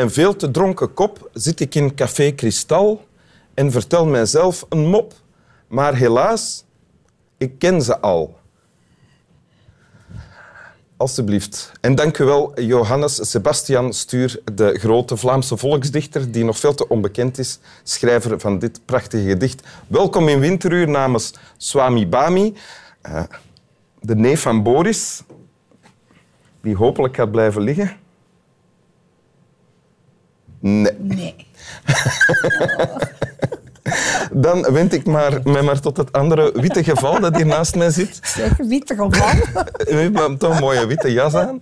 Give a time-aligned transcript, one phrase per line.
[0.00, 3.06] Mijn veel te dronken kop zit ik in Café Kristal
[3.54, 5.12] en vertel mijzelf een mop.
[5.68, 6.64] Maar helaas,
[7.38, 8.38] ik ken ze al.
[10.96, 11.72] Alsjeblieft.
[11.80, 16.88] En dank u wel, Johannes Sebastian Stuur, de grote Vlaamse volksdichter die nog veel te
[16.88, 19.66] onbekend is, schrijver van dit prachtige gedicht.
[19.86, 22.56] Welkom in Winteruur namens Swami Bami,
[23.08, 23.22] uh,
[24.00, 25.22] de neef van Boris,
[26.62, 27.98] die hopelijk gaat blijven liggen.
[30.60, 30.92] Nee.
[30.98, 31.34] Nee.
[34.32, 37.90] Dan wend ik maar, mij maar tot het andere witte geval dat hier naast mij
[37.90, 38.18] zit.
[38.36, 39.64] Zeg, witte geval.
[39.92, 41.60] U hebt toch een mooie witte jas aan.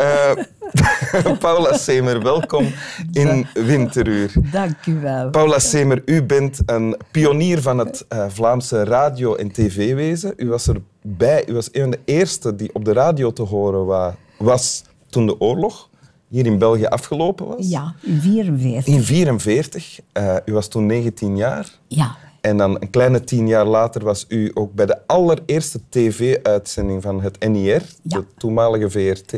[0.00, 2.72] Uh, Paula Semer, welkom
[3.12, 4.32] in Winteruur.
[4.52, 5.30] Dank u wel.
[5.30, 10.32] Paula Semer, u bent een pionier van het uh, Vlaamse radio- en tv-wezen.
[10.36, 14.14] U was erbij, u was een van de eerste die op de radio te horen
[14.38, 15.89] was toen de oorlog
[16.30, 17.68] hier in België afgelopen was.
[17.68, 18.86] Ja, in 1944.
[18.86, 20.00] In 1944.
[20.12, 21.70] Uh, u was toen 19 jaar.
[21.86, 22.16] Ja.
[22.40, 27.20] En dan een kleine tien jaar later was u ook bij de allereerste tv-uitzending van
[27.22, 28.18] het NIR, ja.
[28.18, 29.34] de toenmalige VRT.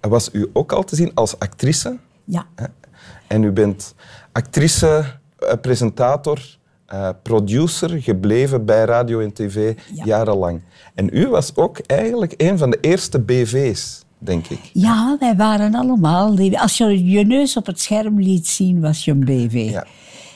[0.00, 1.96] Was u ook al te zien als actrice?
[2.24, 2.46] Ja.
[3.26, 3.94] En u bent
[4.32, 5.04] actrice,
[5.38, 6.58] eh, presentator,
[6.92, 10.04] uh, producer gebleven bij radio en tv Ja.
[10.04, 10.62] jarenlang.
[10.94, 14.60] En u was ook eigenlijk een van de eerste BV's, denk ik.
[14.72, 16.36] Ja, wij waren allemaal...
[16.56, 19.68] Als je je neus op het scherm liet zien, was je een BV.
[19.70, 19.86] Ja.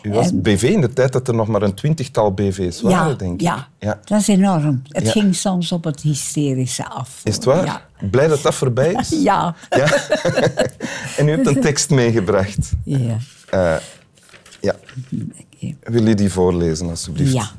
[0.03, 3.15] U was BV in de tijd dat er nog maar een twintigtal BV's waren, ja,
[3.15, 3.41] denk ik.
[3.41, 3.69] ja.
[3.79, 4.01] ja.
[4.05, 4.83] dat is enorm.
[4.89, 5.11] Het Ja.
[5.11, 7.21] ging soms op het hysterische af.
[7.25, 7.65] Is het waar?
[7.65, 7.83] Ja.
[8.11, 9.09] Blij dat dat voorbij is?
[9.23, 9.55] Ja.
[9.71, 9.87] Ja.
[11.17, 12.73] en u hebt een tekst meegebracht.
[12.85, 13.17] Ja.
[13.51, 13.77] Eh,
[14.61, 14.75] ja.
[15.83, 17.33] Wil je die voorlezen, alsjeblieft?
[17.33, 17.51] Ja.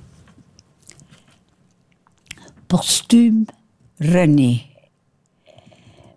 [2.68, 3.46] Postuum
[3.98, 4.62] René.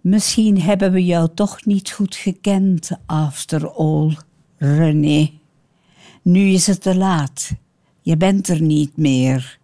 [0.07, 4.17] Misschien hebben we jou toch niet goed gekend, after all,
[4.57, 5.31] René.
[6.23, 7.53] Nu is het te laat.
[8.01, 9.59] Je bent er niet meer.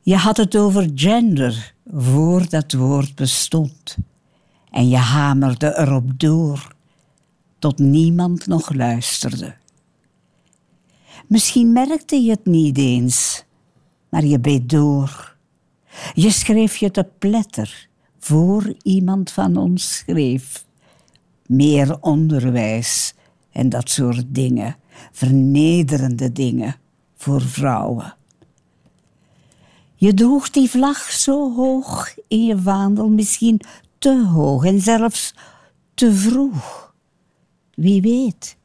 [0.00, 3.96] Je had het over gender voor dat woord bestond.
[4.70, 6.74] En je hamerde erop door,
[7.58, 9.54] tot niemand nog luisterde.
[11.26, 13.44] Misschien merkte je het niet eens,
[14.08, 15.36] maar je beet door.
[16.14, 17.88] Je schreef je te pletter
[18.20, 20.64] voor iemand van ons schreef.
[21.46, 23.14] Meer onderwijs
[23.52, 24.76] en dat soort dingen,
[25.12, 26.76] vernederende dingen
[27.16, 28.14] voor vrouwen.
[29.94, 33.60] Je droeg die vlag zo hoog in je vaandel, misschien
[33.98, 35.34] te hoog en zelfs
[35.94, 36.94] te vroeg.
[37.74, 38.56] Wie weet,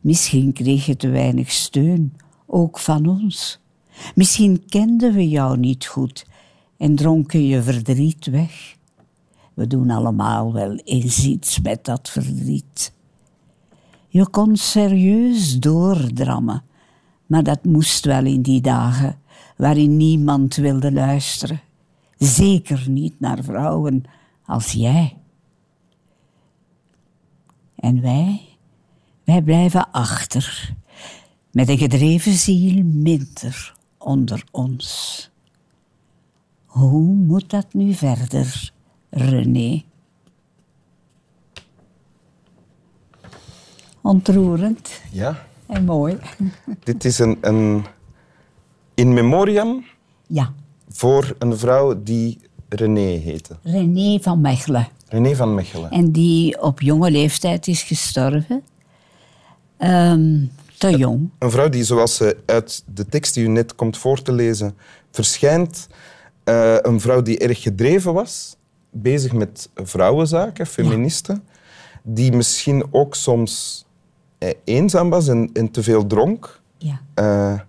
[0.00, 3.58] misschien kreeg je te weinig steun, ook van ons.
[4.14, 6.26] Misschien kenden we jou niet goed
[6.76, 8.75] en dronken je verdriet weg.
[9.56, 12.92] We doen allemaal wel eens iets met dat verdriet.
[14.08, 16.62] Je kon serieus doordrammen,
[17.26, 19.18] maar dat moest wel in die dagen
[19.56, 21.60] waarin niemand wilde luisteren.
[22.18, 24.04] Zeker niet naar vrouwen
[24.44, 25.16] als jij.
[27.76, 28.40] En wij,
[29.24, 30.74] wij blijven achter,
[31.50, 35.30] met een gedreven ziel minder onder ons.
[36.66, 38.74] Hoe moet dat nu verder,
[39.10, 39.82] René?
[44.02, 45.46] Ontroerend Ja.
[45.66, 46.18] en mooi.
[46.84, 47.84] Dit is een, een
[48.94, 49.84] in memoriam
[50.26, 50.52] Ja,
[50.88, 53.56] voor een vrouw die René heette.
[53.62, 54.88] René van Mechelen.
[55.08, 55.90] René van Mechelen.
[55.90, 58.62] En die op jonge leeftijd is gestorven.
[59.76, 60.44] Ehm,
[60.78, 61.30] te jong.
[61.38, 64.76] Een vrouw die, zoals ze uit de tekst die u net komt voor te lezen,
[65.10, 65.86] verschijnt.
[66.44, 68.56] eh, een vrouw die erg gedreven was,
[69.02, 71.42] bezig met vrouwenzaken, feministen.
[72.02, 73.84] Die misschien ook soms
[74.38, 76.60] eh, eenzaam was en, en te veel dronk.
[76.78, 77.00] Ja.
[77.14, 77.60] Eh,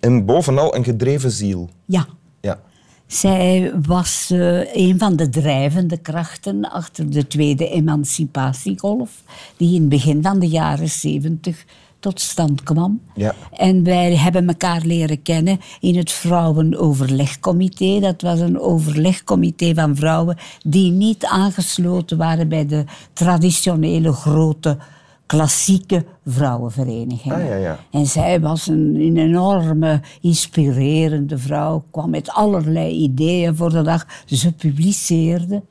[0.00, 1.70] en bovenal een gedreven ziel.
[1.86, 2.06] ja.
[2.40, 2.60] Ja.
[3.06, 9.22] Zij was eh, een van de drijvende krachten achter de tweede emancipatiegolf,
[9.56, 11.64] die in het begin van de jaren zeventig
[12.02, 13.00] tot stand kwam.
[13.14, 13.34] Ja.
[13.52, 18.00] En wij hebben elkaar leren kennen in het Vrouwenoverlegcomité.
[18.00, 24.76] Dat was een overlegcomité van vrouwen die niet aangesloten waren bij de traditionele grote
[25.26, 27.36] klassieke vrouwenverenigingen.
[27.36, 27.78] Ah, ja, ja.
[27.90, 34.06] En zij was een, een enorme, inspirerende vrouw, kwam met allerlei ideeën voor de dag.
[34.24, 35.62] Ze publiceerde.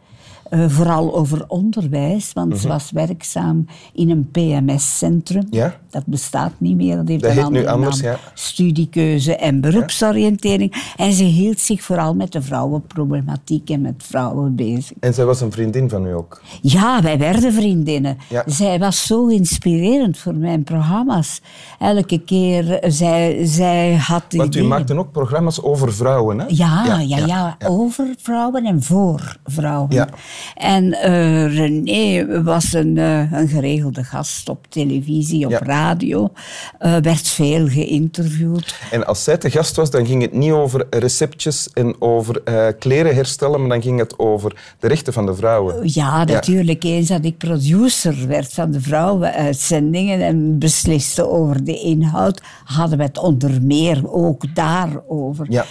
[0.51, 5.43] Eh, vooral over onderwijs, want ze was werkzaam in een PMS-centrum.
[5.49, 5.55] Mhm.
[5.55, 5.75] Ja.
[5.89, 8.11] Dat bestaat niet meer, dat heeft Dat een heet nu andere anders, naam.
[8.11, 8.17] ja.
[8.33, 10.93] Studiekeuze en beroepsoriëntering.
[10.97, 14.97] En ze hield zich vooral met de vrouwenproblematiek en met vrouwen bezig.
[14.99, 16.41] En zij was een vriendin van u ook.
[16.61, 18.17] Ja, wij werden vriendinnen.
[18.29, 18.43] Ja.
[18.45, 21.41] Zij was zo inspirerend voor mijn programma's.
[21.79, 24.67] Elke keer, eh, zij, zij had Want u ideeën.
[24.67, 26.45] maakte ook programma's over vrouwen, hè?
[26.47, 30.09] Ja, ja, ja, over vrouwen en voor vrouwen.
[30.55, 35.59] En eh, René was een, eh, een geregelde gast op televisie, op Ja.
[35.59, 36.31] radio.
[36.79, 38.75] Eh, werd veel geïnterviewd.
[38.91, 42.41] En als zij te gast was, dan ging het niet over receptjes en over
[42.79, 45.89] kleren herstellen, maar dan ging het over de rechten van de vrouwen.
[45.93, 46.83] Ja, natuurlijk.
[46.83, 53.03] Eens dat ik producer werd van de vrouwenuitzendingen en besliste over de inhoud, hadden we
[53.03, 55.45] het onder meer ook daarover.
[55.49, 55.65] Ja.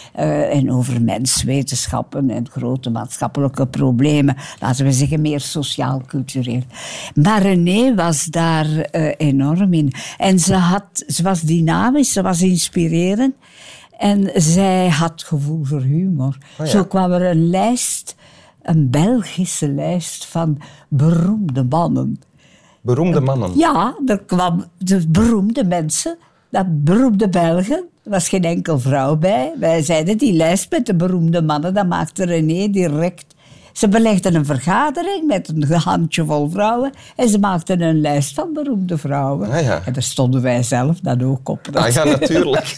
[0.51, 4.37] En over menswetenschappen en grote maatschappelijke problemen.
[4.61, 6.63] Laten we zeggen, meer sociaal-cultureel.
[7.15, 9.93] Maar René was daar eh, enorm in.
[10.17, 13.35] En ze, had, ze was dynamisch, ze was inspirerend.
[13.99, 16.39] En zij had gevoel voor humor.
[16.59, 16.73] Oh ja.
[16.73, 18.17] Zo kwam er een lijst,
[18.63, 20.59] een Belgische lijst van
[20.89, 22.21] beroemde mannen.
[22.81, 23.59] Beroemde mannen.
[23.59, 26.17] Ja, er kwamen de beroemde mensen,
[26.51, 27.85] dat beroemde Belgen.
[28.05, 29.53] Er was geen enkel vrouw bij.
[29.59, 33.35] Wij zeiden die lijst met de beroemde mannen, dat maakte René direct.
[33.73, 38.99] Ze belegden een vergadering met een handjevol vrouwen en ze maakten een lijst van beroemde
[38.99, 39.51] vrouwen.
[39.51, 39.83] Ah, ja.
[39.85, 41.69] En daar stonden wij zelf dan ook op.
[41.73, 42.77] Ah, ja, natuurlijk.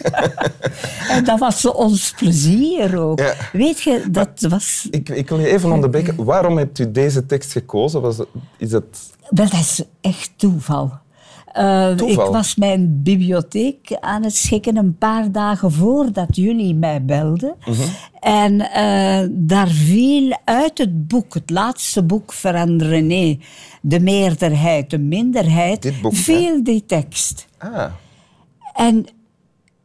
[1.08, 3.18] En dat was ons plezier ook.
[3.18, 3.34] Ja.
[3.52, 4.86] Weet je, dat was...
[4.90, 6.24] ik, ik wil je even onderbreken.
[6.24, 8.00] Waarom hebt u deze tekst gekozen?
[8.00, 8.16] Was
[8.56, 9.10] is het...
[9.28, 10.92] Wel, dat is echt toeval.
[11.52, 11.96] Eh?
[11.96, 17.54] Ik was mijn bibliotheek aan het schikken een paar dagen voordat jullie mij belden.
[17.66, 17.82] Mhm.
[18.20, 23.38] En eh, daar viel uit het boek, het laatste boek van René,
[23.80, 26.18] de meerderheid, de minderheid, Dit boek, hè?
[26.18, 27.46] viel die tekst.
[27.58, 27.84] Ah,
[28.74, 29.06] En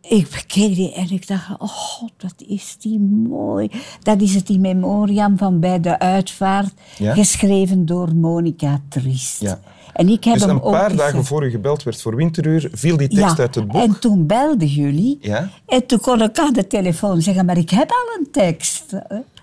[0.09, 3.71] ik bekeek die en ik dacht, oh god, wat is die mooi.
[4.01, 7.13] Dat is het in memoriam van bij de uitvaart, Ja?
[7.13, 9.41] geschreven door Monica Triest.
[9.41, 9.59] Ja.
[9.93, 12.97] En ik heb dus hem een paar dagen voor u gebeld werd voor Winteruur, viel
[12.97, 13.81] die tekst ja, uit het boek.
[13.81, 15.17] En toen belden jullie.
[15.21, 15.49] Ja?
[15.65, 18.85] En toen kon ik aan de telefoon zeggen, maar ik heb al een tekst.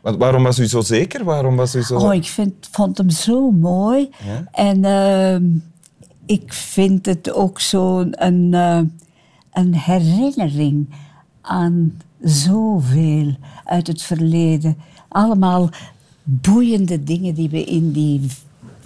[0.02, 1.24] Want waarom was u zo zeker?
[1.24, 1.96] Waarom was u zo...
[1.96, 4.10] Oh, ik vind, vond hem zo mooi.
[4.26, 4.44] Ja?
[4.52, 5.44] En ehm,
[6.26, 8.80] ik vind het ook zo een, eh,
[9.54, 10.88] een herinnering
[11.40, 14.76] aan zoveel uit het verleden.
[15.08, 15.70] Allemaal
[16.22, 18.20] boeiende dingen die we in die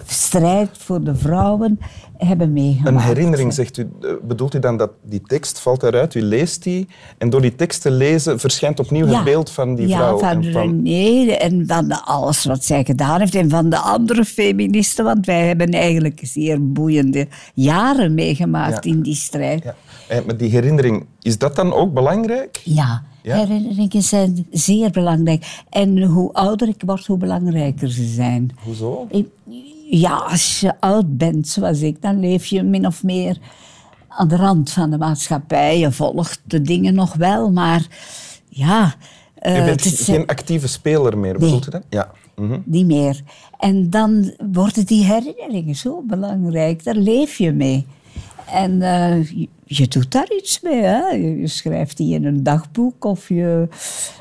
[0.09, 1.79] strijd voor de vrouwen
[2.17, 2.87] hebben meegemaakt.
[2.95, 3.89] Een herinnering, zegt u.
[4.01, 7.55] Eh, Bedoelt u dan dat die tekst valt eruit, u leest die, en door die
[7.55, 10.17] tekst te lezen verschijnt opnieuw het beeld van die ja, vrouw?
[10.17, 15.05] van en René en van alles wat zij gedaan heeft en van de andere feministen,
[15.05, 18.91] want wij hebben eigenlijk zeer boeiende jaren meegemaakt Ja.
[18.91, 19.63] in die strijd.
[19.63, 19.75] Ja.
[20.07, 22.61] Eh, Maar die herinnering, is dat dan ook belangrijk?
[22.63, 23.35] Ja, Ja?
[23.37, 25.61] herinneringen zijn zeer belangrijk.
[25.69, 28.51] En hoe ouder ik word, hoe belangrijker ze zijn.
[28.63, 29.07] Hoezo?
[29.09, 29.27] Ik-
[29.91, 33.37] Ja, als je oud bent zoals ik, dan leef je min of meer
[34.07, 35.79] aan de rand van de maatschappij.
[35.79, 37.87] Je volgt de dingen nog wel, maar
[38.49, 38.95] ja...
[39.35, 41.83] eh, Je bent zijn- geen actieve speler meer, bedoelt u dat?
[41.89, 42.11] Ja.
[42.35, 42.59] Mhm.
[42.65, 43.21] niet meer.
[43.59, 47.85] En dan worden die herinneringen zo belangrijk, daar leef je mee.
[48.53, 50.81] En eh, je, je doet daar iets mee.
[50.81, 51.07] Hè?
[51.07, 53.67] Je, je schrijft die in een dagboek of je...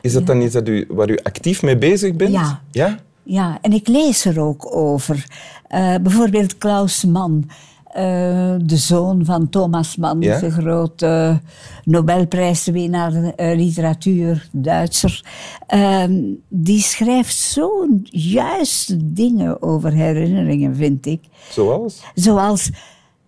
[0.02, 2.32] Is dat dan iets dat u, waar u actief mee bezig bent?
[2.32, 2.62] Ja.
[2.70, 2.98] Ja?
[3.30, 5.26] Ja, en ik lees er ook over.
[5.68, 7.50] Eh, bijvoorbeeld Klaus Mann,
[7.84, 10.38] eh, de zoon van Thomas Mann, Ja.
[10.38, 11.40] de grote
[11.84, 15.24] Nobelprijswinnaar eh, literatuur, Duitser.
[15.66, 21.20] Ehm, die schrijft zo'n juiste dingen over herinneringen, vind ik.
[21.50, 22.02] Zoals?
[22.14, 22.70] Zoals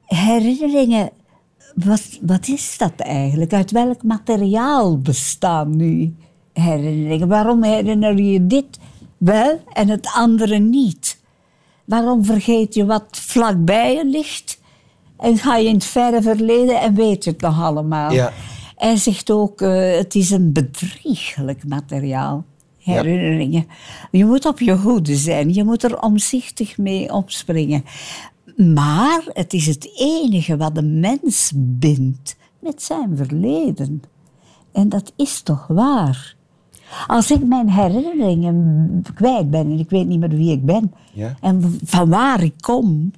[0.05, 1.11] herinneringen.
[1.75, 3.53] Wat, wat is dat eigenlijk?
[3.53, 6.15] Uit welk materiaal bestaan nu
[6.53, 7.29] herinneringen?
[7.29, 8.79] Waarom herinner je dit
[9.21, 11.21] wel en het andere niet?
[11.85, 14.61] Waarom vergeet je wat vlakbij je ligt
[15.17, 18.13] en ga je in het verre verleden en weet je het nog allemaal?
[18.13, 18.33] Ja.
[18.77, 22.45] Hij zegt ook, eh, het is een bedriegelijk materiaal,
[22.79, 23.67] herinneringen.
[24.11, 27.85] Je moet op je hoede zijn, je moet er omzichtig mee opspringen.
[28.57, 34.03] Maar het is het enige wat de mens bindt met zijn verleden.
[34.73, 36.37] En dat is toch waar?
[37.07, 41.35] Als ik mijn herinneringen kwijt ben en ik weet niet meer wie ik ben Ja.
[41.41, 43.13] en van waar ik kom,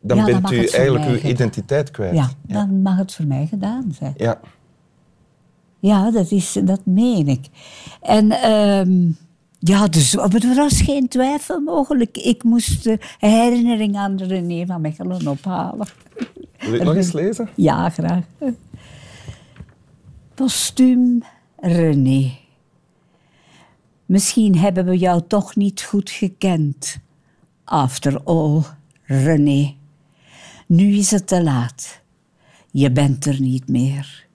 [0.00, 2.14] Dan Ja, bent u eigenlijk uw identiteit kwijt.
[2.14, 4.14] ja, dan mag het voor mij gedaan zijn.
[4.16, 4.40] Ja.
[5.78, 7.46] Ja, dat, is, dat meen ik.
[8.02, 9.08] En ehm,
[9.58, 12.16] Ja, dus er was geen twijfel mogelijk.
[12.16, 15.86] Ik moest de herinnering aan René van Mechelen ophalen.
[16.58, 17.48] Wil je het nog eens lezen?
[17.54, 18.24] Ja, graag.
[20.34, 21.22] Postuum
[21.60, 22.30] René.
[24.10, 26.98] Misschien hebben we jou toch niet goed gekend.
[27.64, 28.62] After all,
[29.02, 29.74] René.
[30.66, 32.00] Nu is het te laat.
[32.70, 34.26] Je bent er niet meer.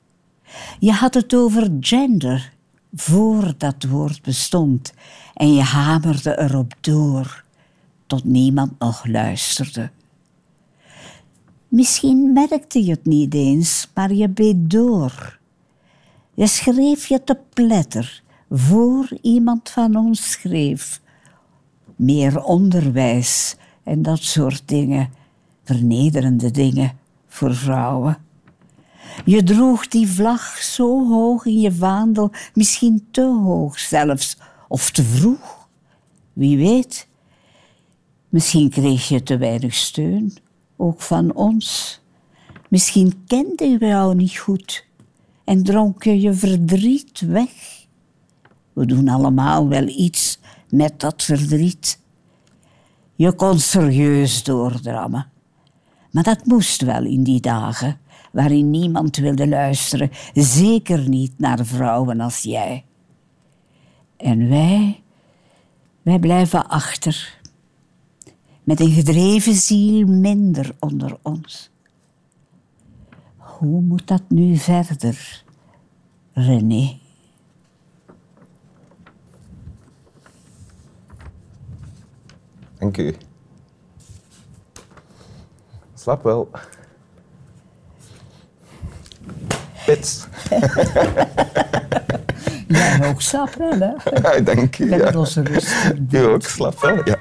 [0.79, 2.53] Je had het over gender
[2.93, 4.93] voor dat woord bestond
[5.33, 7.43] en je hamerde erop door
[8.07, 9.91] tot niemand nog luisterde.
[11.67, 15.39] Misschien merkte je het niet eens, maar je beet door.
[16.33, 21.01] Je schreef je te pletter voor iemand van ons schreef.
[21.95, 25.09] Meer onderwijs en dat soort dingen,
[25.63, 26.97] vernederende dingen
[27.27, 28.17] voor vrouwen.
[29.25, 34.37] Je droeg die vlag zo hoog in je vaandel, misschien te hoog zelfs,
[34.67, 35.67] of te vroeg.
[36.33, 37.07] Wie weet.
[38.29, 40.33] Misschien kreeg je te weinig steun,
[40.75, 41.99] ook van ons.
[42.69, 44.85] Misschien kende je jou niet goed
[45.43, 47.74] en dronk je je verdriet weg.
[48.75, 50.39] We doen allemaal wel iets
[50.69, 51.99] met dat verdriet.
[53.15, 55.27] Je kon serieus doordrammen.
[56.11, 57.99] Maar dat moest wel in die dagen
[58.31, 62.85] waarin niemand wilde luisteren, zeker niet naar vrouwen als jij.
[64.17, 65.03] En wij,
[66.01, 67.39] wij blijven achter,
[68.63, 71.69] met een gedreven ziel minder onder ons.
[73.37, 75.43] Hoe moet dat nu verder,
[76.33, 77.03] René?
[82.79, 83.15] Dank u.
[85.93, 86.49] Slap wel.
[89.85, 90.27] Pits.
[92.67, 94.43] Jij ook slapen, hè?
[94.43, 94.85] Dank je.
[94.87, 95.11] Dat Ja.
[95.11, 97.17] was een rustig Je ook, slap wel, ja.